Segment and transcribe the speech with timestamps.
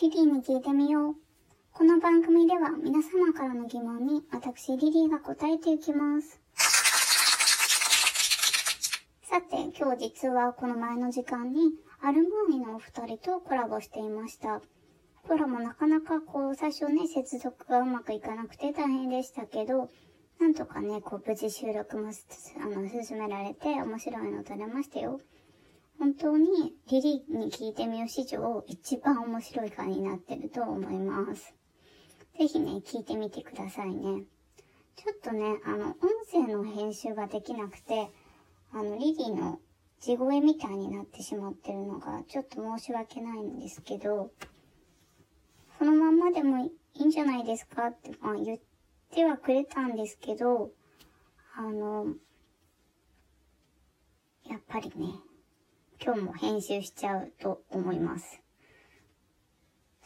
[0.00, 1.14] リリーに聞いてみよう。
[1.72, 6.40] この番組では皆様からの疑問に私リリーが答えていきます。
[9.24, 14.60] さて、今日実はこの前の時間にアルマーニのお二人とコラボしていました。
[15.26, 19.90] コラボなかなかこう最初ね、接続がうまくいかなくて大変でしたけど、
[20.38, 22.12] なんとかね、こう無事収録も
[22.62, 25.20] あの進められて面白いの撮れましたよ。
[25.98, 31.52] 本当にリリーに聞いてみよう史上一番面白い回になってると思います。
[32.38, 34.22] ぜひね、聞いてみてくださいね。
[34.94, 35.96] ちょっとね、あの、音
[36.30, 38.10] 声の編集ができなくて、
[38.72, 39.58] あの、リリーの
[40.00, 44.30] 地声みたいになってしまってるのが、ちょっと申し訳ないんですけど、
[45.78, 48.58] そのまんまでもいいんじゃないですかって、まあ、言っ
[49.10, 50.70] てはくれたんですけど、
[51.56, 52.14] あの、
[54.48, 55.14] やっぱりね、
[56.08, 58.40] 今日も編集しちゃうと思います。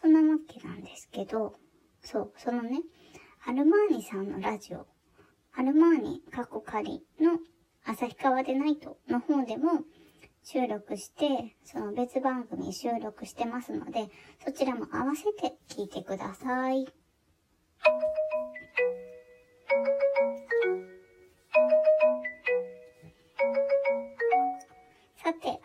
[0.00, 1.56] そんなわけなんですけど、
[2.00, 2.80] そう、そのね、
[3.46, 4.86] アルマーニさんのラジオ、
[5.52, 7.38] アルマーニ過去仮の
[7.84, 9.84] 旭川でないとの方でも
[10.42, 14.08] 収録して、その別番組収録してますので、
[14.42, 16.86] そちらも合わせて聞いてください。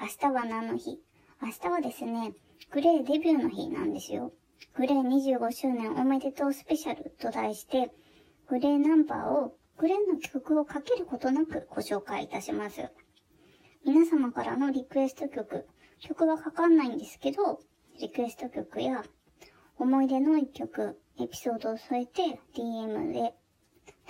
[0.06, 1.02] 明日は何の日？
[1.42, 2.34] 明日はですね、
[2.70, 4.34] グレーデビューの日なんですよ。
[4.75, 7.92] グレー25周年おめでとうスペシャルと題して、
[8.48, 12.88] グレーナンバーをグレーの曲をかけることなくご紹介いたします。
[13.83, 15.66] 皆様からのリクエスト曲、
[16.00, 17.59] 曲はかかんないんですけど、
[18.00, 19.03] リクエスト曲や
[19.80, 23.33] 思い出の一曲、エピソードを添えて DM で、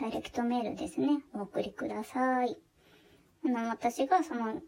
[0.02, 2.58] ダイレクトメールですね、お送りください。
[3.46, 4.62] あの、私がその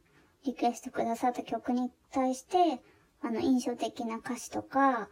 [0.46, 2.82] リクエストくださった曲に対して、
[3.22, 5.10] あの、印象的な歌詞とか、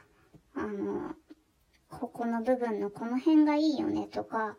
[0.56, 1.16] あの、
[1.90, 4.58] ここの部分のこの辺がいいよねとか、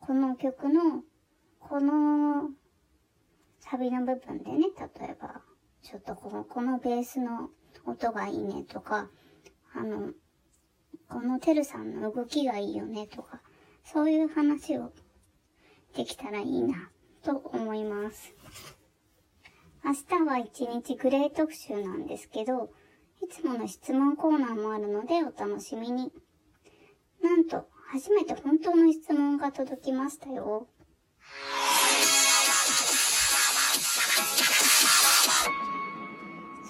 [0.00, 1.02] この曲の、
[1.60, 2.50] この、
[3.60, 4.66] サビの部分でね、
[4.98, 5.42] 例えば、
[5.82, 7.50] ちょっとこの、このベースの
[7.84, 9.08] 音がいいねとか、
[9.74, 10.12] あの、
[11.08, 13.40] このテルさんの動きがいいよねとか、
[13.84, 14.92] そういう話を
[15.94, 16.90] できたらいいな、
[17.22, 18.34] と思います。
[19.84, 22.70] 明日は一日グレー特集なんですけど、
[23.22, 26.12] いつもの質問コーナーもあるのでお楽しみに。
[27.22, 30.68] なんと、初めて本当の質問が届きましたよ。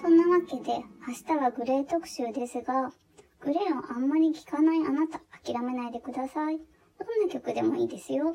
[0.01, 2.93] そんなわけで、明日はグレー特集ですが、
[3.41, 6.59] グレーをあんまり聞かないあなた、諦めないでください。
[6.59, 8.35] どんな曲でもいいですよ。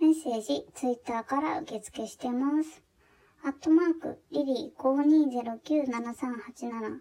[0.00, 2.87] メッセージ、ツイッターから受付してます。
[3.44, 6.98] アットマーク、リリー52097387、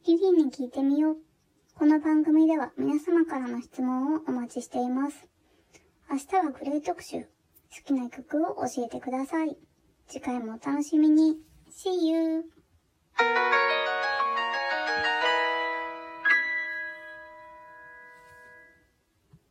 [0.07, 1.17] リリーに聞いてみよう。
[1.77, 5.27] この番組では皆様からの質問をお待ちしています。
[6.09, 7.23] 明日はグレー特集。
[7.23, 7.27] 好
[7.83, 9.57] きな曲を教えてください。
[10.07, 11.35] 次回もお楽しみに。
[11.69, 12.54] See you!